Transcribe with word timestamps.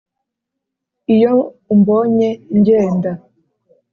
iyo 1.13 1.33
umbonye 1.73 2.29
ngenda, 2.57 3.11